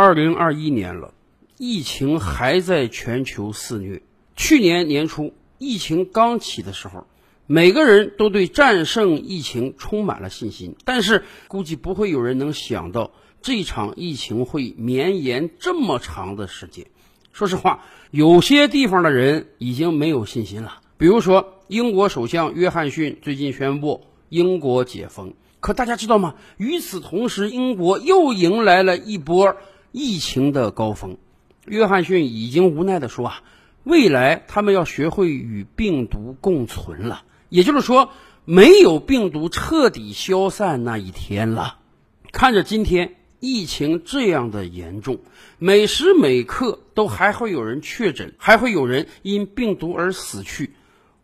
[0.00, 1.12] 二零二一年了，
[1.56, 4.00] 疫情还在全球肆虐。
[4.36, 7.08] 去年年初，疫情刚起的时候，
[7.48, 10.76] 每个人都对战胜疫情充满了信心。
[10.84, 13.10] 但是，估计不会有人能想到
[13.42, 16.86] 这场疫情会绵延这么长的时间。
[17.32, 20.78] 说实话，有些地方的人已经没有信心了。
[20.96, 26.36] 比如说，英国首相约翰逊最近宣布英国解封，可大家知道吗？
[26.56, 29.56] 与此同时，英国又迎来了一波。
[29.90, 31.16] 疫情的高峰，
[31.66, 33.42] 约翰逊已经无奈地说：“啊，
[33.84, 37.22] 未来他们要学会与病毒共存了。
[37.48, 38.10] 也就是说，
[38.44, 41.78] 没有病毒彻底消散那一天了。
[42.32, 45.20] 看着今天疫情这样的严重，
[45.58, 50.74] 每时每刻都还会有人确诊，还会有人因病毒而死去，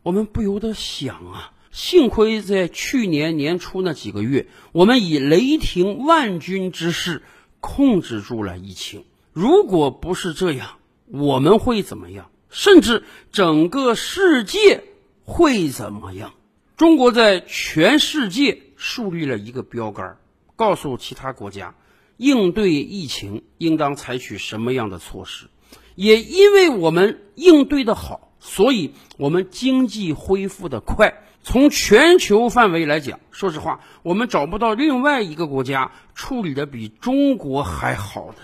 [0.03, 7.21] 我们不由得想啊，幸亏在去年年初那几个月，我们以雷霆万钧之势。”
[7.65, 12.31] 控制住了疫情，如果不是这样，我们会怎么样？
[12.51, 14.85] 甚至整个世界
[15.25, 16.35] 会怎么样？
[16.77, 20.19] 中国在全世界树立了一个标杆，
[20.57, 21.75] 告诉其他国家，
[22.19, 25.47] 应对疫情应当采取什么样的措施。
[25.95, 31.23] 也因为我们应对的好，所以我们经济恢复的快。
[31.45, 38.37] 从全球范围来讲，说实话，我们找不到另外一个国家处理的比中国还好的。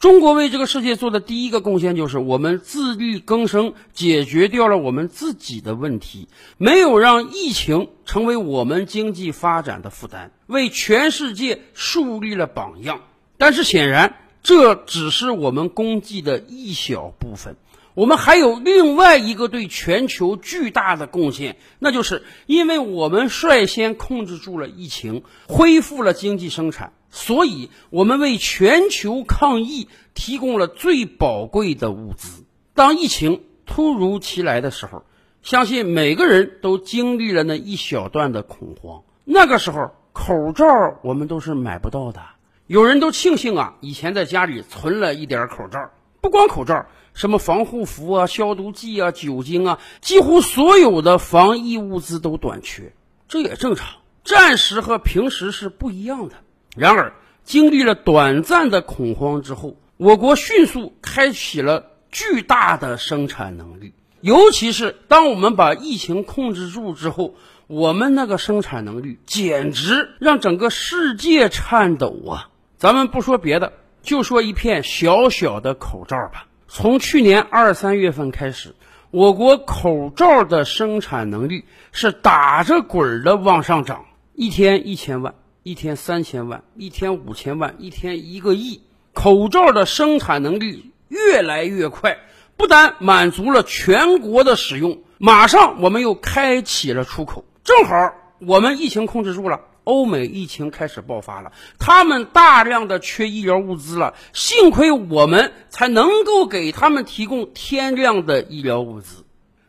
[0.00, 6.26] 中国为这个世界做的第一个贡献就是，我们自力更生，解决掉了我们自己的问题，
[6.58, 13.02] 没有让疫情成为我们经济发展的负担，为全世界树立了榜样。
[13.38, 17.56] 但是显然，这只是我们功绩的一小部分。
[17.94, 32.44] 我们还有另外一个对全球巨大的贡献，那就是因为我们率先控制住了疫情，恢复了经济生产，所以我们为全球抗疫提供了最宝贵的物资。
[32.72, 35.04] 当疫情突如其来的时候，
[35.42, 39.02] 相信每个人都经历了那一小段的恐慌。
[39.24, 40.64] 那个时候，口罩
[41.02, 42.22] 我们都是买不到的，
[42.66, 45.90] 有人都庆幸啊，以前在家里存了一点口罩，
[46.22, 46.86] 不光口罩。
[47.14, 52.92] 什么防护服啊、消毒剂啊、酒精啊，几乎所有的防疫物资都短缺，
[53.28, 53.88] 这也正常。
[54.24, 56.36] 战时和平时是不一样的。
[56.76, 57.12] 然而，
[57.44, 63.92] 经历了短暂的恐慌之后，我国迅速开启了巨大的生产能力。
[64.20, 67.34] 尤其是当我们把疫情控制住之后，
[67.66, 72.48] 我们那个生产能力简直让整个世界颤抖啊！
[72.78, 76.46] 咱们不说别的，就说一片小小的口罩吧。
[76.74, 78.74] 从去年二三月份开始，
[79.10, 88.80] 我国口罩的生产能力是打着滚儿的往上涨，一天一千万，一天三千万，一天五千万，一天一个亿。
[89.12, 92.16] 口罩的生产能力越来越快，
[92.56, 99.60] 不但满足了全国的使用，马上我们又开启了出口，正好我们疫情控制住了。
[99.84, 109.24] 欧美疫情开始爆发了，他们大量的缺医疗物资了，幸亏我们才能够给他们提供天量的医疗物资，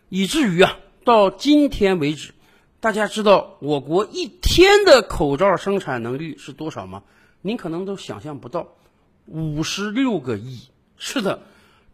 [0.10, 2.34] 以至于啊，到今天为止，
[2.80, 7.04] 大家知道我国一天的口罩生产能力是多少吗？
[7.42, 8.68] 您可能都想象不到，
[9.26, 10.62] 五十六个亿。
[10.98, 11.42] 是的，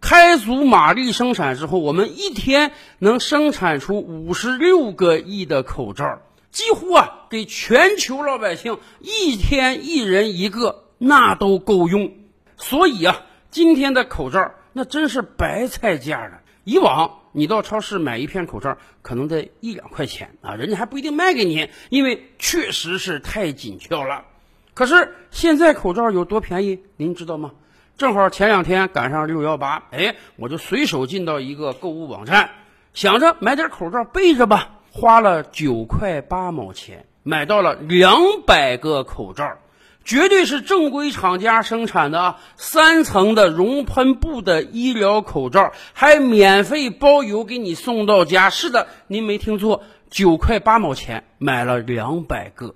[0.01, 6.22] 开足马力生产之后，我们一天能生产出五十六个亿的口罩。
[6.51, 12.12] 几乎啊，给全球老百姓一天一人一个，那都够用。
[12.57, 16.41] 所以啊，今天的口罩那真是白菜价了。
[16.63, 24.25] 以往你到超市买一片口罩，可能得一两块钱啊，人家还不一定卖给你，因为确实是太紧俏了。
[24.73, 27.51] 可是现在口罩有多便宜，您知道吗？
[27.97, 32.50] 正好前两天赶上六幺八，哎，我就随手进到一个购物网站，
[32.94, 34.75] 想着买点口罩备着吧。
[34.91, 39.57] 花了九块八毛钱买到了两百个口罩，
[40.03, 42.40] 绝对是正规厂家生产的啊！
[42.57, 48.50] 三层的熔喷布的医疗口罩，还免费包邮给你送到家。
[48.50, 52.74] 是的，您没听错，九块八毛钱买了两百个，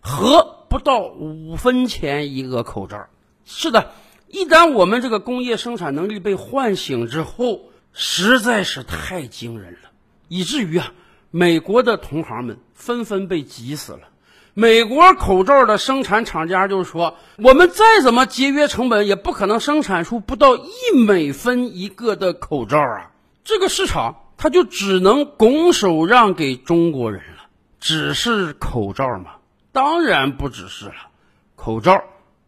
[0.00, 3.06] 合不到五分钱一个口罩。
[3.44, 3.92] 是的，
[4.28, 7.62] 一旦我们这个工业生产能力被唤醒之后，
[7.92, 9.90] 实在是太惊人了，
[10.28, 10.92] 以至于啊。
[11.36, 14.08] 美国的同行们纷纷被急死了。
[14.54, 20.70] 美国口罩的生产厂家就是说，我们再怎么节约成本，也不可能生产出不到一
[21.06, 23.10] 美分一个的口罩啊！
[23.44, 27.48] 这个市场，它就只能拱手让给中国人了。
[27.80, 29.32] 只是口罩吗？
[29.72, 30.94] 当然不只是了。
[31.54, 32.02] 口罩、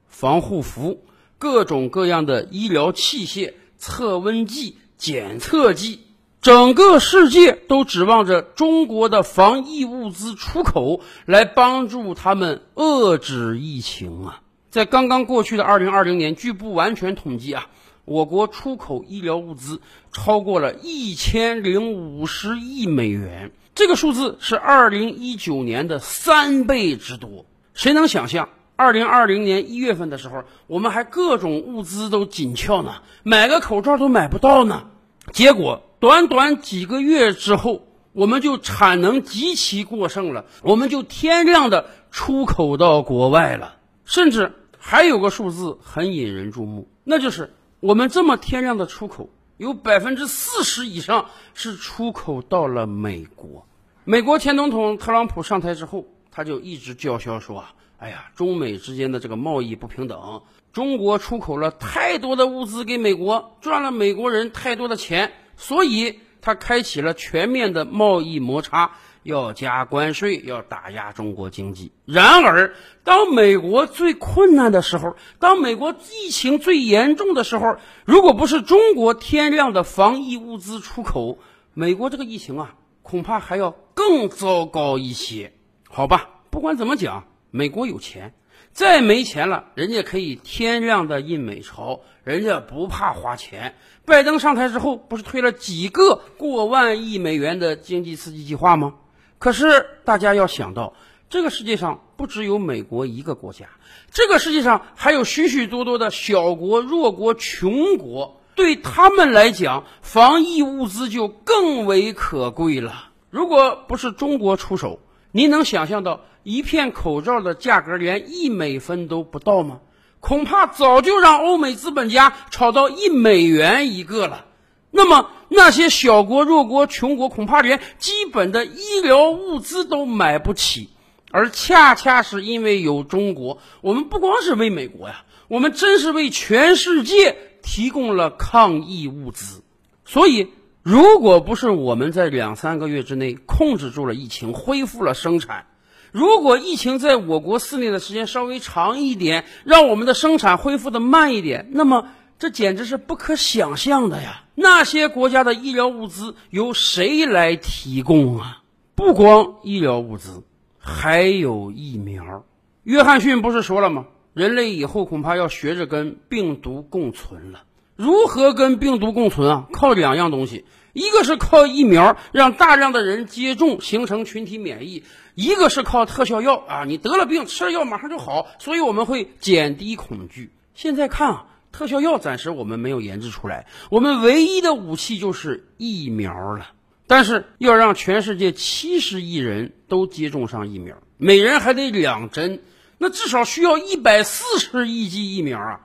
[0.07, 1.05] 防护服、
[1.37, 6.01] 各种各样的医疗器械、测温计、检测剂，
[6.41, 14.41] 整个世界都指望着中国的防疫物资出口来帮助他们遏制疫情啊！
[14.71, 17.67] 在刚刚过去的二零二零年，据不完全统计啊，
[18.05, 19.81] 我国出口医疗物资
[20.13, 27.47] 超过了一千零五十亿美元，这个数字是二零一九年的三倍之多。
[27.75, 28.49] 谁能想象？
[28.77, 34.85] 二零二零年一月份的时候，我们还各种物资都紧俏呢，买个口罩都买不到呢。
[35.33, 43.77] 结果短短几个月之后，我们就产能极其过剩了，我们就天量的出口到国外了。
[44.05, 53.67] 甚至还有个数字很引人注目，那就是我们这么天量的出口，有百分之四十以上是出口到了美国。
[54.05, 57.75] 美国前总统特朗普上台之后，他就一直叫嚣说啊。
[57.99, 60.43] 哎呀，中美之间的这个贸易不平等，
[60.73, 68.93] 中国出口了太多的物资给美国，赚了美国人太多的钱，所以他开启了全面的贸易摩擦，
[69.25, 71.93] 要加关税，要打压中国经济。
[72.07, 72.75] 然而，
[73.05, 75.95] 当美国最困难的时候，当美国
[76.25, 77.77] 疫情最严重的时候，
[78.07, 81.39] 如果不是中国天量的防疫物资出口，
[81.75, 85.53] 美国这个疫情啊，恐怕还要更糟糕一些。
[85.91, 87.25] 好吧，不管怎么讲。
[87.51, 88.35] 美国有钱，
[88.79, 93.75] 再没钱了，人家可以天量的印美钞，人家不怕花钱。
[94.05, 98.95] 拜登上台之后，不是推了几个过万亿美元的经济刺激计划吗？
[99.41, 100.95] 可是大家要想到，
[101.29, 103.67] 这个世界上不只有美国一个国家，
[104.13, 113.11] 这个世界上还有许许多多的小国、弱国、穷国，对他们来讲，防疫物资就更为可贵了。
[113.29, 115.01] 如果不是中国出手，
[115.33, 116.21] 您能想象到？
[116.45, 119.81] 一片口罩的价格连一美分都不到吗？
[120.21, 124.47] 恐怕早就让欧美资本家炒到一美元一个了。
[124.91, 130.89] 那么那些小国、弱国、穷国恐怕连基本的医疗物资都买不起。
[131.31, 139.63] 而恰恰是因为有中国，我们不光是为美国呀，我们真是为全世界提供了抗疫物资。
[140.07, 140.49] 所以，
[140.91, 145.67] 如果不是我们在两三个月之内控制住了疫情，恢复了生产，
[146.13, 152.09] 如果疫情在我国肆虐的时间稍微长一点，让我们的生产恢复的慢一点，那么
[152.39, 154.45] 这简直是不可想象的呀！
[154.55, 158.63] 那些国家的医疗物资由谁来提供啊？
[158.95, 160.43] 不光医疗物资，
[160.79, 162.47] 还有疫苗。
[162.85, 164.07] 约翰逊不是说了吗？
[164.33, 167.65] 人类以后恐怕要学着跟病毒共存了。
[167.99, 169.67] 如何跟病毒共存啊？
[169.73, 170.65] 靠两样东西。
[170.93, 175.03] 一个是靠疫苗，让大量的人接种，形成群体免疫；
[175.35, 180.53] 一个是靠特效药啊，你得了病吃了药马上就好，所以我们会减低恐惧。
[180.75, 186.69] 现在看啊，特效药暂时我们没有研制出来，我们唯一的武器就是疫苗了。
[187.09, 192.63] 但是要让全世界七十亿人都接种上疫苗，每人还得两针，
[192.97, 195.81] 那至少需要一百四十亿剂疫苗啊！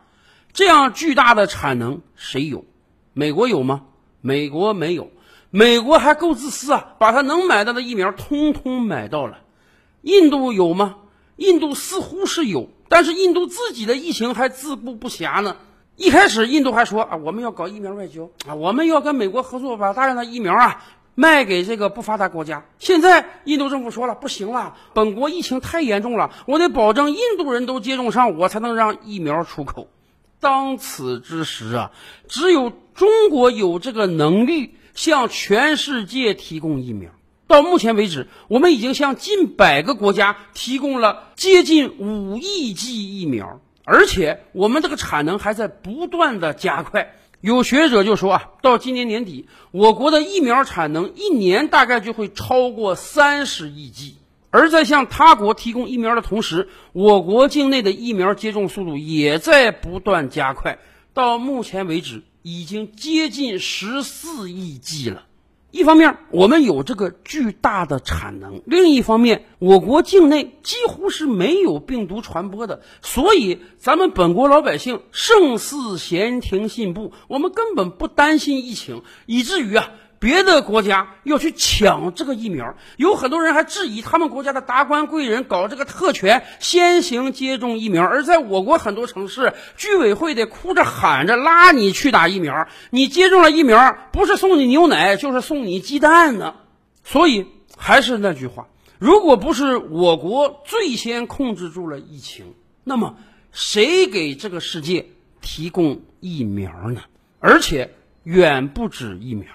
[0.53, 2.63] 这样巨大的产能谁有？
[3.13, 3.85] 美国有吗？
[4.21, 5.09] 美国没有，
[5.49, 9.39] 美国还够自私啊，把他能买到的疫苗通通买到了。
[10.01, 10.97] 印度有吗？
[11.37, 15.57] 印度似乎是有，但是印度自己的疫情还自顾不暇呢。
[15.95, 20.83] 一开始印度还说啊，我们要搞疫苗外交啊，我们要跟美国合作，把大量的疫苗啊
[21.15, 22.65] 卖给这个不发达国家。
[22.77, 29.87] 现在印度政府说了，不行了，本国疫情太严重了，我得保证印度人都接种上，我才能让疫苗出口。
[30.43, 31.91] 当此之时啊，
[32.27, 37.09] 只有中国有这个能力向全世界提供疫苗。
[37.47, 47.15] 到目前为止，我们已经向近百个国家提供了接近五亿剂疫苗，而且我们这个产能还在不断的加快。
[47.39, 54.17] 有学者就说啊，到今年年底，我国的疫苗产能一年大概就会超过三十亿剂。
[54.53, 60.77] 而在向他国提供疫苗的同时，我国境内的疫苗接种速度也在不断加快。
[61.11, 65.23] 到目前为止，已经接近十四亿剂了。
[65.71, 79.89] 一方面，我们有这个巨大的产能；另一方面，我国境内几乎是没有病毒传播的，所以咱们本国老百姓胜似闲庭信步，我们根本不担心疫情，以至于啊。
[80.23, 88.05] 别的国家要去抢这个疫苗，有很多人还质疑他们国家的达官贵人搞这个特权，先行接种疫苗。
[88.05, 96.55] 而在我国很多城市，居委会得哭着喊着拉你去打疫苗，你接种了疫苗，不是送你牛奶，就是送你鸡蛋呢。
[97.03, 102.53] 所以还是那句话，如果不是我国最先控制住了疫情，
[102.85, 103.17] 那么
[103.51, 105.07] 谁给这个世界
[105.41, 107.01] 提供疫苗呢？
[107.41, 109.47] 而且远不止疫苗。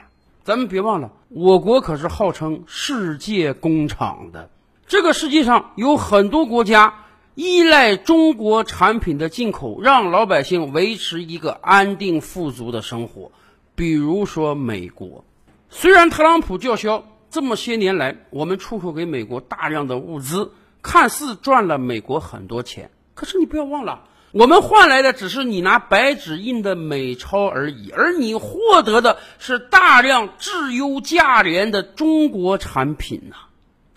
[0.48, 4.48] 咱们别忘了，我国可是号称世界工厂的。
[4.86, 13.30] 这个世界上有很多国家依赖中国产品的进口，让老百姓维持一个安定富足的生活。
[13.74, 15.22] 比如说美国，
[15.68, 24.04] 虽然特朗普叫嚣这么些年来我们出口给美国大量的物资，看似赚了美国很多钱，可是你不要忘了。
[24.32, 33.36] 我们换来的只是你拿白纸印的美钞而已，而你获得的是大量质优价廉的中国产品呐。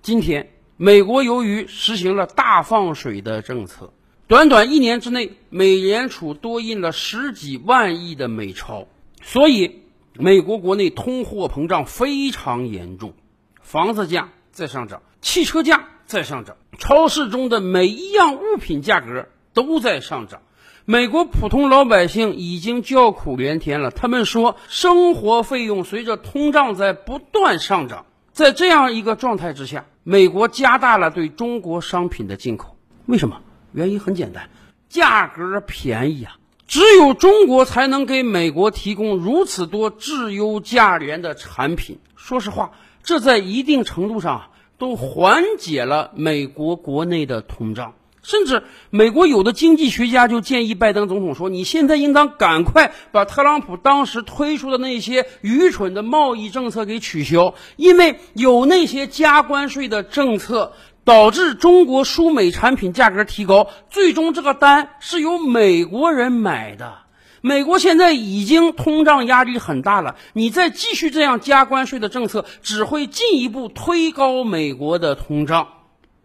[0.02, 3.92] 今天，美国由于实行了大放水的政策，
[4.28, 8.88] 短短一年之内，美联储多印了十几万亿的美钞，
[9.22, 9.82] 所以
[10.14, 13.14] 美国国内通货膨胀非常严重，
[13.62, 19.28] 房子价在上涨，汽车价在上涨，超市中的每一样物品价格。
[19.54, 20.42] 都在上涨，
[20.86, 23.92] 美国普通老百姓已经叫苦连天了。
[23.92, 28.06] 他们说，生活费用随着通胀在不断上涨。
[28.32, 32.78] 在这样一个状态之下，美国加大了对中国商品的进口。
[33.06, 33.42] 为什么？
[33.74, 34.50] 原因很简单，
[34.90, 36.38] 价格便宜啊！
[36.68, 42.00] 只有中国才能给美国提供如此多质优价廉的产品。
[42.16, 42.72] 说实话，
[43.04, 47.94] 这在一定程度上都缓解了美国国内的通胀。
[48.24, 48.62] 甚至
[48.92, 60.74] 美国有的经济学家就建议拜登总统说：“你现在应当赶快把特朗普当时推出的那些愚蠢的贸易政策给取消，因为有那些加关税的政策，
[61.04, 67.00] 导致中国输美产品价格提高，最终这个单是由美国人买的。
[67.42, 75.70] 美国现在已经通胀压力很大了，你再继续这样加关税的政策，只会进一步推高美国的通胀。”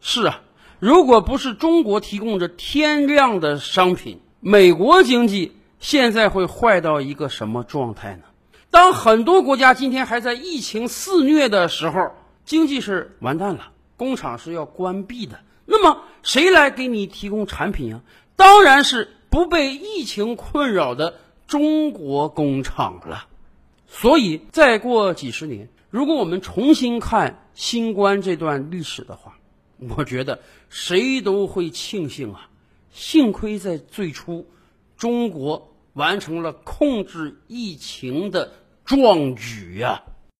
[0.02, 0.42] 是啊。
[0.78, 8.24] 如果不是中国提供着天量的商品，美国经济现在会坏到一个什么状态呢？
[8.70, 12.10] 当很多国家今天还在疫情肆虐的时候，
[12.44, 15.40] 经济是完蛋了，工厂是要关闭的。
[15.64, 18.02] 那么谁来给你提供产品啊？
[18.36, 21.14] 当然是不被疫情困扰的
[21.46, 23.26] 中国工厂了。
[23.88, 29.35] 所以再过几十年，如果我们重新看新冠这段历史的话，
[29.78, 32.48] 我觉得谁都会庆幸啊，
[32.92, 34.46] 幸亏在最初，
[34.96, 38.52] 中国完成了控制疫情的
[38.84, 40.02] 壮举呀。